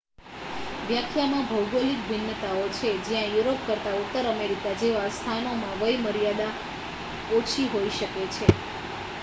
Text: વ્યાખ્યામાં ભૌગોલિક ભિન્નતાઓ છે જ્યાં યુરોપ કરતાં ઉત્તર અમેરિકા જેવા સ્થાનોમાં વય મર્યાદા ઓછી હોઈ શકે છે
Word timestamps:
વ્યાખ્યામાં 0.83 1.43
ભૌગોલિક 1.49 1.99
ભિન્નતાઓ 2.05 2.63
છે 2.77 2.93
જ્યાં 3.03 3.35
યુરોપ 3.35 3.61
કરતાં 3.67 3.99
ઉત્તર 3.99 4.29
અમેરિકા 4.29 4.73
જેવા 4.79 5.05
સ્થાનોમાં 5.11 5.79
વય 5.83 6.01
મર્યાદા 6.01 6.51
ઓછી 7.33 7.67
હોઈ 7.69 7.93
શકે 7.95 8.09
છે 8.31 8.49